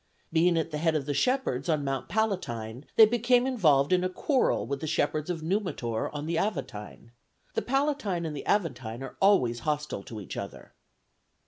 [0.33, 4.09] Being at the head of the shepherds on Mount Palatine, they became involved in a
[4.09, 7.11] quarrel with the shepherds of Numitor on the Aventine
[7.53, 10.73] the Palatine and the Aventine are always hostile to each other.